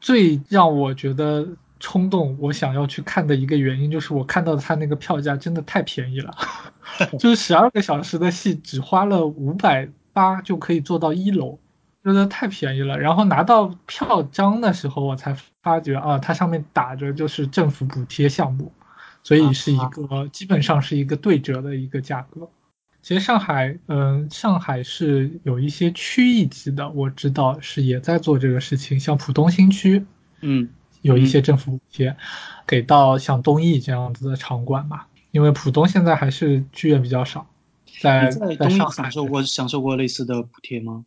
[0.01, 1.49] 最让我觉得
[1.81, 6.35] 冲动，我想要去看的一个原因，就是我看到他那个票价真的太便宜了，
[7.19, 11.59] 就是十二个小时的戏只花了五百八就可以坐到一楼。
[12.05, 18.73] 真的太便宜了，然后拿到票章的时候，我才发觉啊，它上面打着就是政府补贴项目，
[19.23, 22.51] 所以是一个基本上是一个对折的一个价格。
[23.03, 30.07] 其实上海，嗯，上海是有一些区一级的，我知道是也在做这个事情，像浦东新区，
[30.41, 30.69] 嗯，
[31.01, 32.17] 有一些政府补贴
[32.65, 37.49] 给到像东艺这样子的场馆嘛，因为浦东现在还是剧院比较少，
[38.01, 41.05] 在在上海享受过享受过类似的补贴吗？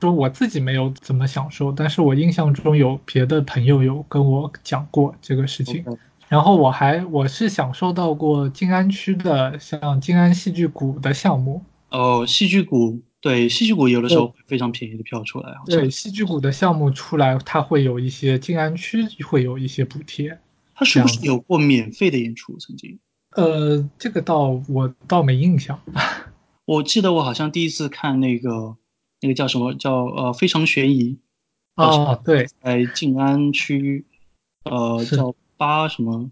[0.00, 5.84] 说我自己没有怎么享受，但是我印象中有别的朋友有跟我讲过这个事情。
[6.28, 11.64] 然后我还我是享受到过静安区的像静安戏剧谷的项目。
[11.90, 15.54] 哦，戏剧谷对戏剧谷有的时候非常便宜的票出来。
[15.66, 20.38] 对戏剧谷的项目出来，它会有一些静安区会有一些补贴。
[20.74, 22.98] 它是不是有过免费的演出曾经？
[23.30, 25.80] 呃，这个倒我倒没印象。
[26.66, 28.76] 我记得我好像第一次看那个。
[29.22, 31.18] 那个叫什么叫呃非常悬疑
[31.74, 32.16] 啊？
[32.16, 34.04] 对，在静安区，
[34.64, 36.30] 呃叫八什么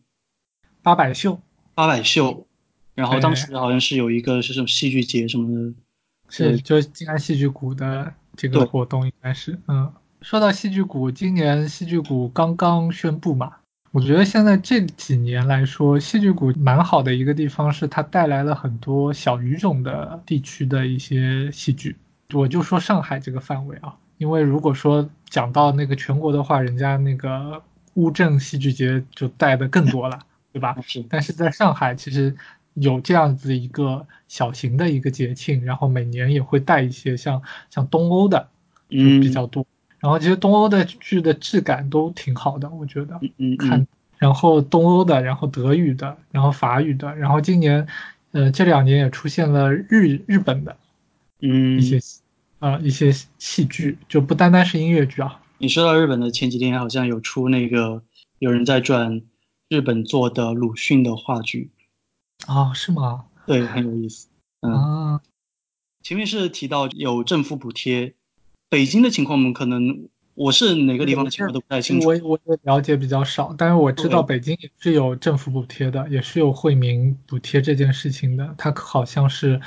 [0.83, 1.41] 八百秀，
[1.75, 2.47] 八百秀。
[2.95, 5.75] 然后当时好像是有一个是什么戏剧节什么的，
[6.29, 9.59] 是就是静安戏剧谷的这个活动应该是。
[9.67, 13.57] 嗯，说到戏剧谷，今年戏剧谷刚刚宣布嘛，
[13.91, 21.97] 我觉得现在这几年来说，戏剧谷蛮好的一个地方是它带来了很多小语种的地区的一些戏剧。
[22.33, 27.61] 我就说上海这个范围啊，因为如果说讲到那个全国的话，人家那个
[27.95, 30.21] 乌镇戏剧节就带的更多了，
[30.53, 30.77] 对吧？
[30.87, 31.05] 是。
[31.09, 32.37] 但是在上海，其实
[32.75, 38.49] 有这样子一个小型的一个节庆，然后每年也会带一些像像东欧的，
[38.91, 39.67] 嗯，比较多。
[40.01, 43.19] 然后其实东欧的剧的质感都挺好的，我觉得。
[43.23, 43.87] 嗯嗯看，
[44.19, 47.87] 然后东欧的，然后德语的，然后法语的，然后今年，
[48.33, 50.77] 呃，这两年也出现了日日本的。
[51.41, 52.01] 嗯，一些
[52.59, 55.41] 啊，一些戏剧就不单单是音乐剧啊。
[55.65, 58.03] 你说到日本的前几天好像有出那个
[58.39, 59.23] 有人在转
[59.71, 61.71] 日本做的鲁迅的话剧
[62.47, 62.75] 啊？
[62.75, 63.25] 是吗？
[63.47, 64.29] 对，很有意思。
[64.61, 65.21] 嗯，
[66.03, 68.13] 前面是提到有政府补贴，
[68.69, 72.09] 北京的情况我们可能我是哪个地方的情况都不太清楚。
[72.09, 78.55] 我我也了解比较少，但是我知道北京也是有政府补贴的，也是有惠民补贴这件事情的。
[78.59, 79.63] 它好像是。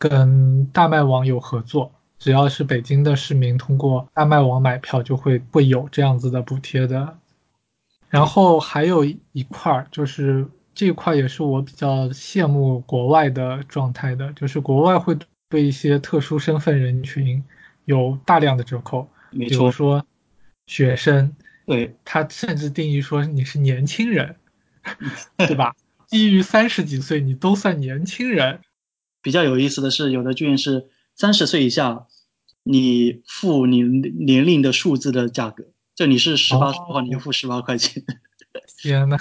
[0.00, 7.18] 跟大麦网有合作，只要是北京的市民通过大麦网买票，就会会有这样子的补贴的。
[8.08, 15.16] 然后还有一块儿，就是这一块也是我比较羡慕国外的状态的，就是国外会
[15.48, 17.44] 对一些特殊身份人群
[17.84, 20.06] 有大量的折扣，比如，说
[20.66, 24.36] 学生，对，他甚至定义说你是年轻人，
[25.36, 25.76] 对吧？
[26.08, 28.60] 低于三十几岁你都算年轻人。
[29.20, 32.06] 比较有意思的是，有的剧院是三十岁以下，
[32.62, 35.64] 你付你年龄的数字的价格，
[35.96, 38.04] 就你是十八岁的话，哦你就付十八块钱。
[38.78, 39.18] 天呐，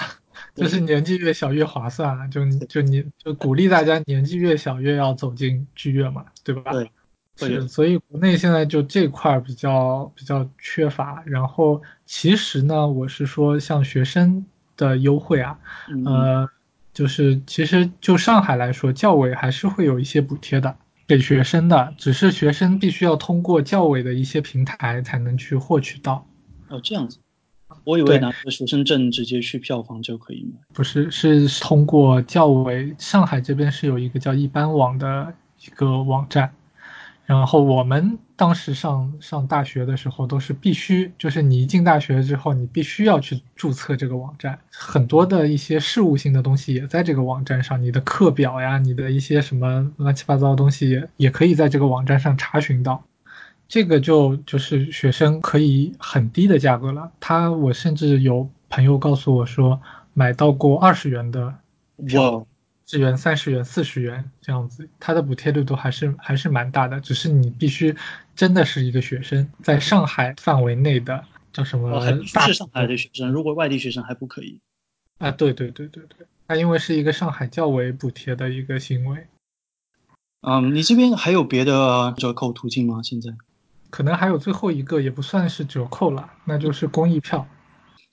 [0.54, 2.28] 就是年纪越小越划算啊！
[2.28, 6.72] 就你就你就鼓励大家年纪越小越要走进剧院嘛，对吧？
[6.72, 6.92] 对，
[7.36, 11.24] 是，所以国内现在就这块儿比较比较缺乏。
[11.26, 16.50] 然后其实呢，我是说像学生的优惠啊，嗯，呃，
[16.94, 26.28] 就是其实就上海来说，教委还是会有一些补贴的给学生的，只是学生必须要通过教委的一些平台才能去获取到。
[26.68, 27.20] 哦这样子，
[27.86, 30.60] 我以为拿着学生证直接去票房就可以买。
[30.74, 35.34] 不是，是通过教委，上海这边是有一个叫一般网的
[35.66, 36.54] 一个网站，
[37.26, 53.04] 然后我们当时上上大学的时候都是必须，就是你一进大学之后，你必须要去注册这个网站，很多的一些事务性的东西也在这个网站上，你的课表呀，你的一些什么乱七八糟的东西也也可以在这个网站上查询到。
[53.68, 57.12] 这个就就是学生可以很低的价格了。
[57.20, 59.82] 他我甚至有朋友告诉我说，
[60.14, 61.56] 买到过二十元的
[62.14, 62.46] 哇，
[62.88, 67.00] 十元、三十元、四十元这样子，它的补贴力度还是还是蛮大的。
[67.02, 67.96] 只是你必须
[68.36, 74.60] 真的是一个学生，在上海范围内的叫什么哦，还必须大是上海的学生，如果外地学生还不可以。
[75.18, 75.32] 啊？
[75.32, 79.28] 对对对对对，它因为是一个上海教委补贴的一个行为，
[80.42, 83.02] 嗯，你这边还有别的折扣途径吗？
[83.04, 83.32] 现在？
[83.90, 87.48] 可能还有最后一个也不算是折扣了，那就是公益票。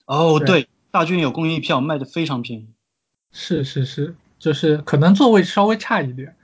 [0.07, 2.69] 哦，对对，大剧院有公益票，卖的非常便宜。
[3.33, 6.37] 是是是，就是可能座位稍微差一点，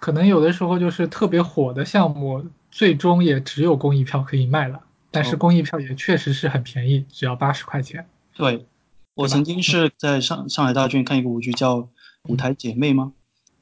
[0.00, 4.80] 可能有的时候就是特别火的项目，最终也只有公益票可以卖了。
[5.10, 8.06] 但是哦公益票也确实是很便宜，只要八十块钱。
[8.36, 8.66] 对，
[9.14, 11.78] 我曾经是在上上海大剧院看一个舞剧叫
[12.24, 13.12] 《舞台姐妹》吗？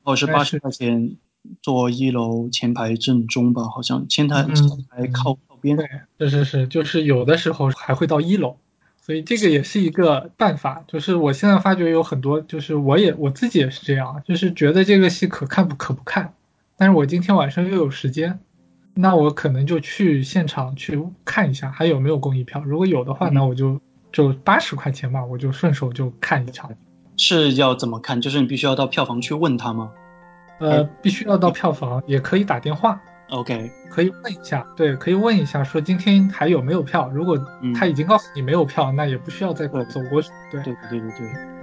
[0.03, 1.17] 哦，是八十块钱
[1.63, 5.77] 坐一楼前排正中吧，好像前台嗯前台靠靠边。
[5.77, 8.59] 对，是是是，就是有的时候还会到一楼，
[9.07, 10.83] 所以这个也是一个办法。
[10.89, 16.35] 就是我现在发觉有很多，就是我也我自己也是这样，就是觉得这个戏可看不可不看，
[16.77, 18.41] 但是我今天晚上又有时间，
[18.95, 26.73] 那我可能就去现场去看一下还有没有公益票，如果有的话，嗯那我就就八十块钱吧，我就顺手就看一场。
[27.17, 28.21] 是要怎么看？
[28.21, 29.93] 就是你必须要到票房去问他吗
[30.59, 37.11] 呃，必须要到票房，也可以打电话，？OK，可以问一下，对，可以问一下，说今天还有没有票。
[37.13, 40.31] 如果嗯他已经告诉你没有票，那也不需要再走过去。
[40.51, 41.56] 对，对对对对对。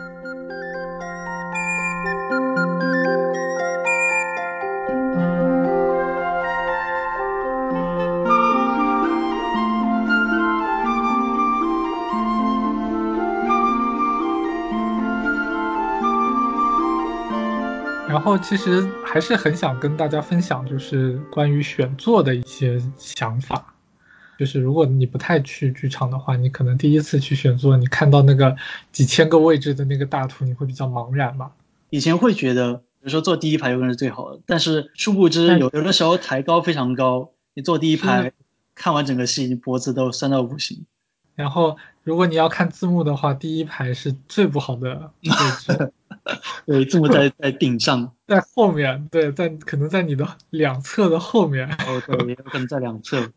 [18.23, 23.75] 后其实还是很想跟大家分享，就是关于选座的一些想法。
[24.39, 28.55] 就是如果你不太去剧场的话，你可能第一次去选座，你看到那个
[28.91, 31.51] 几千个位置的那个大图，你会比较茫然吧？
[31.89, 38.31] 以前会觉得，比如说坐第一排永远是最好的，但是殊不知有有的时候抬高非常高，你坐第一排
[38.73, 40.85] 看完整个戏，你脖子都酸到不行。
[41.35, 45.91] 然后如果你要看字幕的话，第一排是最不好的位置，
[46.65, 51.69] 对，字幕在在顶上， 在后面，对，在可能在你的两侧的后面。
[51.69, 53.31] 哦对，也有可能在两侧。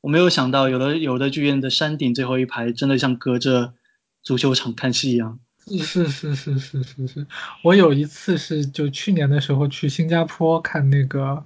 [0.00, 3.74] 我没有想到，有的有的剧院的山顶最后一排真的像隔着
[4.22, 5.38] 足球场看戏一样。
[5.66, 7.26] 是是是是是是，
[7.62, 11.42] 我有一次是就去年的时候去新加坡看那个，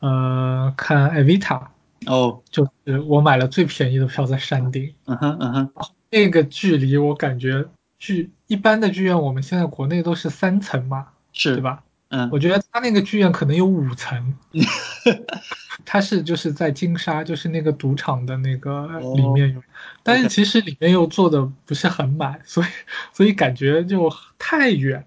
[0.00, 1.70] 呃，看艾维塔，
[2.06, 5.70] 哦，就是我买了最便宜的票在山顶，嗯哼嗯哼，
[6.10, 7.66] 那个距离我感觉
[7.98, 11.62] 剧一般的剧院我们现在国内都是三层嘛，是对？
[11.62, 11.84] 吧？
[12.10, 14.34] 嗯我觉得他那个剧院可能有五层，
[15.84, 19.62] 他是就是在金沙，就是那个赌场的那个里面有，
[20.02, 22.66] 但是其实里面又坐的不是很满，所以
[23.12, 25.06] 所以感觉就太远。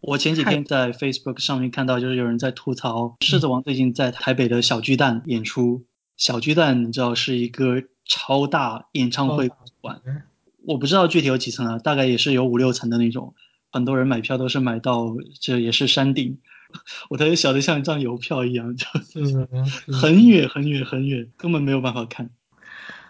[0.00, 5.84] 我前几天在 Facebook 上面看到，就是有人在吐槽《狮子王》最近在台北的小巨蛋演出。
[6.16, 9.48] 小巨蛋你知道是一个超大演唱会
[9.80, 10.22] 馆，嗯
[10.66, 13.34] 我不知道具体有几层啊，大概也是有五六层的那种。
[13.70, 16.38] 很多人买票都是买到这也是山顶，
[17.10, 19.48] 我特别小的像一张邮票一样，就是
[19.92, 22.30] 很远很远很远，根本没有办法看。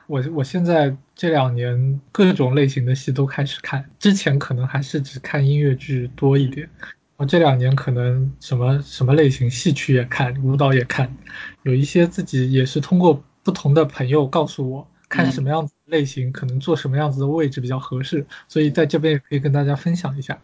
[0.07, 6.69] 我我现在这两年各种类型的戏都开始看，之前可能还是只看音乐剧多一点，
[7.17, 11.17] 我这两年可能什么什么类型戏曲也看，舞蹈也看，
[11.63, 20.41] 有一些自己也是通过不同的朋友告诉我，看什么样子类型可能坐什么样子的位置比较合适，所以在这边也可以跟大家分享一下。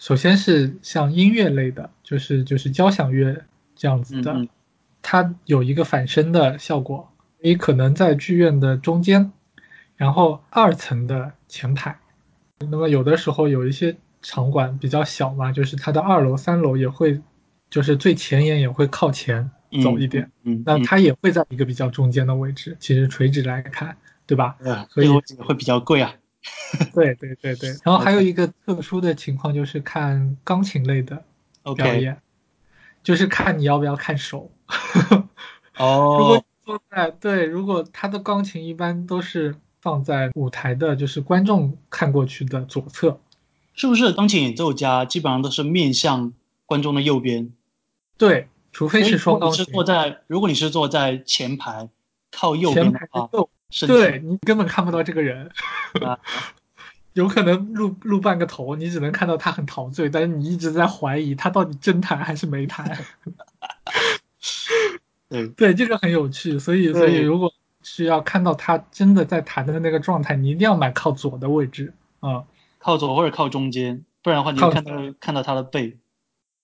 [0.00, 3.44] 首先是像音乐类的，就是就是交响乐
[3.76, 4.48] 这样子的，
[5.02, 9.30] 它有一个反声的效果，你可能在剧院的中间，
[9.94, 12.00] 然后二层的前排。
[12.58, 17.20] 那么有的时候有一些场馆比较小嘛，就是它的二楼、三楼也会，
[17.70, 22.76] 就是最前沿也会靠前走一点，嗯，那它也会在一个比较中间的位置。
[22.80, 23.96] 其实垂直来看，
[24.26, 24.56] 对吧？
[24.60, 26.14] 嗯所以会比较贵啊。
[26.92, 27.70] 对对对对。
[27.84, 31.24] 然后还有一个特殊的情况就是看钢琴类的
[31.76, 32.20] 表演，
[33.02, 34.50] 就是看你要不要看手。
[35.78, 36.16] 哦。
[36.18, 39.54] 如果坐在对，如果他的钢琴一般都是。
[39.82, 43.18] 放在舞台的，就是观众看过去的左侧，
[43.74, 44.12] 是不是？
[44.12, 46.32] 钢琴演奏家基本上都是面向
[46.66, 47.50] 观众的右边。
[48.16, 49.64] 对，除非是双钢琴。
[49.66, 51.88] 坐在，如果你是坐在前排
[52.32, 53.28] 靠右边的话，
[53.86, 55.50] 对你根本看不到这个人，
[57.14, 62.98] 有可能露露半个头，你只能看到他很陶醉，但是你一直在怀疑他到底真弹还是没弹。
[65.28, 67.52] 对对，这个很有趣，所以所以如果。
[67.84, 72.44] 是要看到他真的在弹的那个状态，你一定要买靠左的位置啊，
[72.78, 75.98] 靠左或者靠中间，不然的话你看到看到他的背。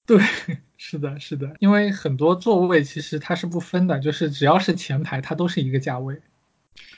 [0.09, 0.19] 对，
[0.77, 6.21] 是的，是的，因为很多座位其实它是不分的，就是只要是前排，它都是一个价位。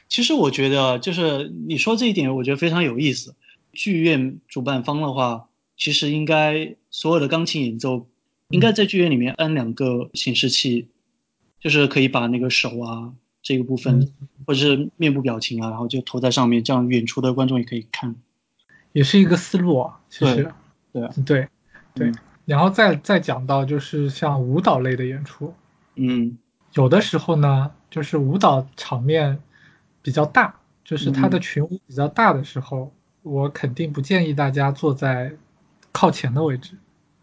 [0.08, 3.34] 其实我觉得，就是你说这一点，我觉得非常有意思。
[3.72, 8.06] 剧院主办方的话，其实应该所有的钢琴演奏，
[8.48, 10.88] 应该在剧院里面安两个显示器，
[11.60, 13.12] 就是可以把那个手啊。
[13.42, 14.12] 这个部分，
[14.46, 18.14] 或者是面部表情啊，然后就投在上面，这样远处的观众也可以看，
[18.92, 19.98] 也是一个思路啊。
[20.10, 20.52] 其实，
[20.92, 21.48] 对对
[21.94, 22.12] 对，
[22.50, 25.54] 然后再再讲到就是像舞蹈类的演出，
[25.94, 26.36] 嗯，
[26.72, 29.40] 有的时候呢，就是舞蹈场面
[30.02, 32.92] 比较大，就是它的群舞比较大的时候，
[33.22, 35.36] 我肯定不建议大家坐在
[35.92, 36.72] 靠前的位置，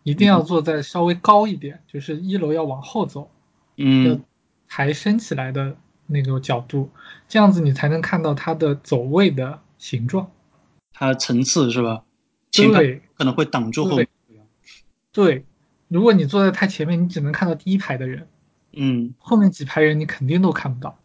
[0.04, 3.30] 一定要坐在稍微高一点，就是一楼要往后走，
[3.76, 4.24] 嗯，
[4.70, 5.76] 抬升起来的。
[6.10, 6.90] 那个角度，
[7.28, 10.32] 这样子你才能看到它的走位的形状，
[10.94, 12.06] 它的层次是吧？
[12.50, 14.00] 前对，可能会挡住后。
[15.18, 15.45] 对，
[15.88, 18.28] 如果你坐在太前面，你只能看到第一排的人，
[18.74, 20.99] 嗯，后面几排人你肯定都看不到。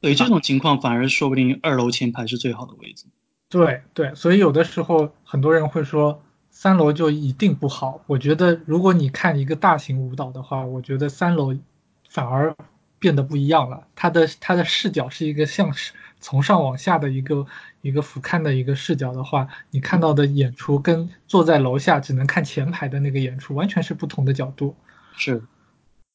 [0.00, 3.04] 对，这种情况反而说不定二楼前排是最好的位置。
[3.50, 8.00] 对对，所以有的时候很多人会说三楼就一定不好。
[8.06, 11.54] 我觉得如果你看一个大型舞蹈的话，我觉得三楼
[12.08, 12.56] 反而。
[13.00, 15.72] 变得不一样了，它的它的视角是一个向
[16.18, 17.46] 从上往下的一个
[17.80, 24.76] 一个俯瞰的一个视角的话，你看到的演出跟坐在楼下只能看前排的那个演出完全是不同的角度。
[25.16, 25.42] 是，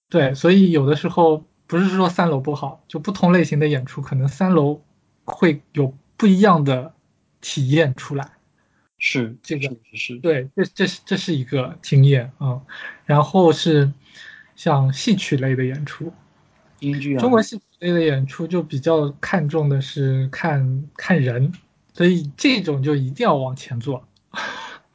[0.09, 4.81] 对，所以有的时候不是说三楼不好，就不同类型的演出可能三楼
[5.23, 6.93] 会有不一样的
[7.41, 8.31] 体验出来。
[8.97, 12.61] 是，这个是对，这这是这是一个经验啊。
[13.05, 13.91] 然后是
[14.55, 16.13] 像戏曲类的演出。
[17.19, 21.53] 中国戏曲类的演出就比较看重的是看看人，
[21.93, 24.05] 所以这种就一定要往前坐，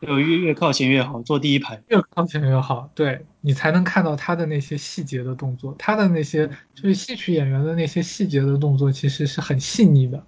[0.01, 10.25] 就越越靠前越好，坐第一排越靠前越好，对你才能看到他的那些细节的动作，他的那些就是戏曲演员的那些细节的动作其实是很细腻的。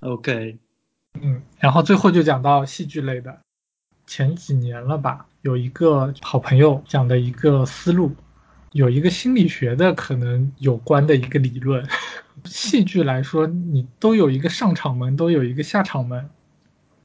[0.00, 0.58] OK，
[1.20, 3.40] 嗯，然后最后就讲到戏剧类的，
[4.06, 8.14] 前几年了吧，有一个好朋友讲的一个思路。
[8.76, 11.88] 有一个心理学的可能有关的一个理论，
[12.44, 16.28] 戏剧来说，你都有一个上场门，都有一个下场门，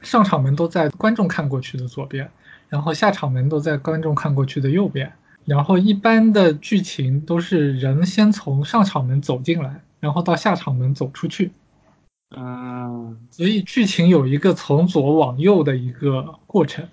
[0.02, 2.30] 上场门都在观众看过去的左边，
[2.68, 5.14] 然后下场门都在观众看过去的右边，
[5.46, 11.52] 然后一般的剧情都是人先从上场门走进来，然后到下场门走出去，
[12.36, 16.90] 嗯，所以剧情有一个从左往右的一个过程。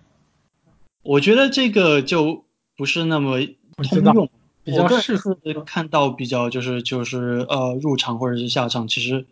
[1.02, 2.44] 我觉得这个就
[2.76, 3.40] 不是那么
[3.82, 4.30] 通用。
[4.70, 9.26] 比较适合看到比较就是就是呃入场或者是下场，其实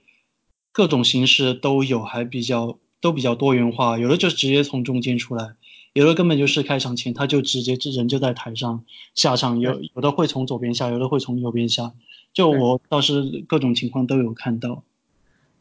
[0.73, 3.99] 各种形式都有，还比较都比较多元化。
[3.99, 5.55] 有的就直接从中间出来，
[5.93, 8.85] 有的根本就是开场前他就直接人就在台上
[9.15, 11.93] 下场，有有的会从左边下，有的会从右边下。
[12.33, 14.83] 就我倒是各种情况都有看到。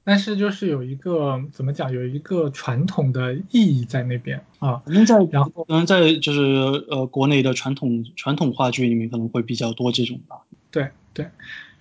[0.05, 4.83] 但是就是有一个怎么讲，有一个传统的意义在那边啊。
[4.85, 6.41] 可能在然后可能在就是
[6.89, 10.37] 呃国内的传统传统话剧里面可能会比较多这种吧。
[10.69, 11.27] 对对，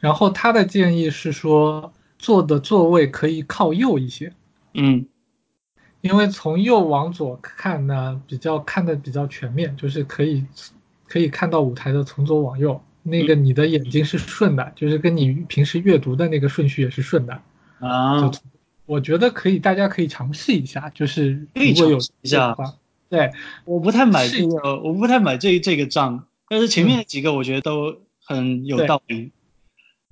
[0.00, 4.32] 然后他的建议是说坐的座位可以靠右一些。
[4.72, 5.06] 嗯，
[6.00, 10.46] 因为从右往左看呢，比较看的比较全面，就是可以
[11.06, 12.82] 可以看到舞台的从左往右。
[13.02, 17.42] 那个你的眼睛是顺的，就是跟你平时阅读的那个顺序也是顺的。
[17.80, 18.30] 啊，
[18.86, 22.56] 我觉得可以，大家可以尝试一下，就是可以如果有尝试一下。
[23.08, 23.32] 对，
[23.64, 29.32] 我不太买这个，我不太买这这个账，但是前面的几个我觉得都很有道理。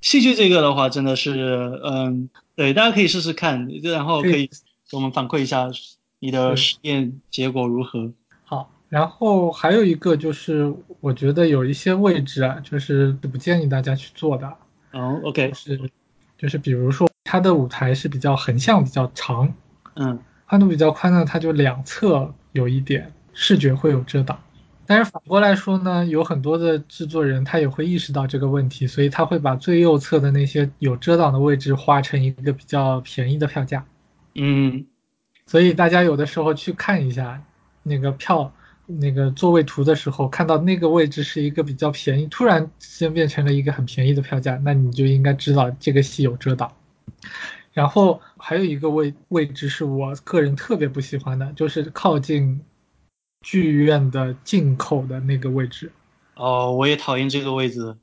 [0.00, 4.44] 戏剧这个的话，真的是，嗯，对，大家可以试试看，然后可可以。
[4.44, 4.50] 以
[4.90, 5.70] 给我们反馈一下
[6.18, 8.12] 你的实验结果如何。
[8.44, 14.54] 好，然后还有一个就是，我觉得有一些位置啊，就是不建议大家去做的，
[14.92, 15.90] 哦，OK，是
[16.36, 19.54] 就是比如说它的舞台是比较横向比较长，
[19.94, 24.40] 嗯宽度比较宽呢，它就两侧有一点视觉会有遮挡。
[24.84, 33.86] 但是反过来说呢，有很多的制作人他也会意识到这个问题，所以他会把最右侧的那些有遮挡的位置划成一个比较便宜的票价。
[34.34, 34.86] 嗯
[35.46, 37.42] 所以大家有的时候去看一下
[37.82, 38.52] 那个票
[38.86, 46.72] 那个座位图的时候，看到那个位置是一个比较便宜，突然之间变成了一个很便宜的票价，那你就应该知道这个戏有遮挡。
[47.72, 52.60] 然后还有一个位位置是我个人特别不喜欢的，就是靠近
[53.40, 55.90] 剧院的进口的那个位置。
[56.34, 57.96] 哦，我也讨厌这个位置，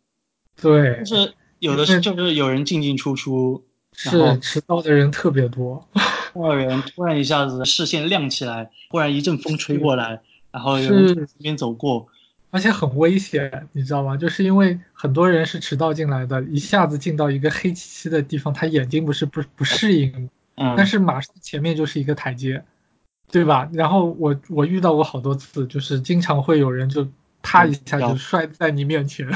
[0.61, 5.87] 对就，是有的是就是有人进进出出，是迟到的人特别多。
[6.33, 10.21] 多少人突然一下子视线亮起来，忽然一阵风吹过来，
[10.51, 12.07] 然后有人从这边走过，
[12.51, 14.17] 而且很危险，你知道吗？
[14.17, 22.63] 就是因为很多人是迟到进来的，一下子进到一个黑漆漆的地方，他眼睛不是不不适应，嗯，但是马上前面就是一个台阶，
[23.31, 23.69] 对吧？
[23.73, 27.07] 然后我我遇到过好多次，就是经常会有人就
[27.43, 29.29] 啪一下就摔在你面前，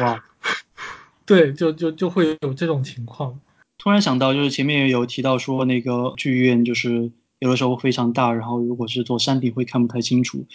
[0.00, 0.22] 哇，
[1.26, 3.40] 对，就就就会有这种情况。
[3.78, 7.10] 突然想到，就是前面有提到说那个剧院就是
[7.40, 10.46] 有的时候非常大，然后如果是坐山顶会看不太清楚。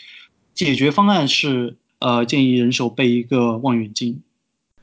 [0.54, 4.22] 解决方案是呃建议人手备一个望远镜。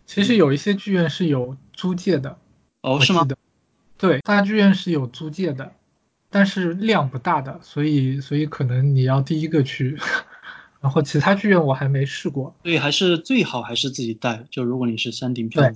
[0.07, 2.39] 其实有一些剧院是有租借的，
[2.81, 3.29] 哦，是吗？
[3.97, 5.73] 对，大剧院是有租借的，
[6.31, 9.99] 但是量不大的，所以所以可能你要第一个去，
[10.81, 12.57] 然后其他剧院我还没试过。
[12.63, 14.47] 所以还是最好还是自己带。
[14.51, 15.71] 就如果你是山顶票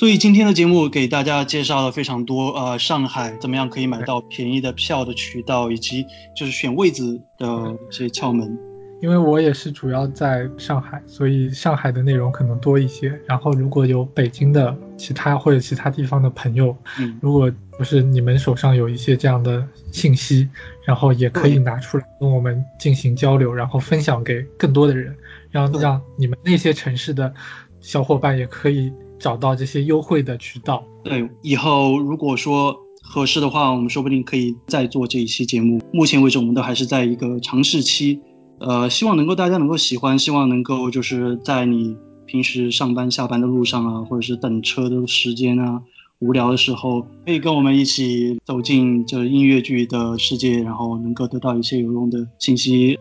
[0.00, 8.58] 所以今天的节目给大家介绍了非常多，呃，上海怎么样可以买到便宜的票的渠道，以及就是选位置的一些窍门。
[9.02, 13.20] 因为我也是主要在上海，所以上海的内容可能多一些。
[13.26, 20.48] 然后如果有北京的其他或者其他地方的朋友，嗯，如果不是你们手上有一些这样的信息，
[20.82, 25.14] 然后也可以拿出来跟我们进行交流，然后分享给更多的人，
[25.50, 27.34] 让对让你们那些城市的
[27.82, 28.90] 小伙伴也可以
[29.20, 30.82] 找到这些优惠的渠道。
[31.04, 35.80] 对，以后如果说合适的话，我们说不定可以再做这一期节目。
[35.92, 38.20] 目前为止，我们都还是在一个尝试期，
[38.58, 41.96] 呃，希望能够大家能够喜欢，希望能够就是在你
[42.26, 45.82] 平时上班下班的路上啊，或者是等车的时间啊，
[46.20, 52.98] 无聊的时候，可以跟我们一起走进这音乐剧的世界，然后能够得到一些有用的信息。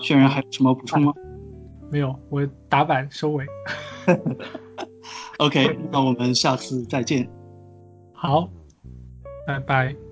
[0.00, 1.12] 轩然还有什么补充吗
[1.92, 3.44] 没有，我打板收尾。
[5.38, 7.28] ？OK，那我们下次再见。
[8.12, 8.48] 好，
[9.46, 10.09] 拜拜。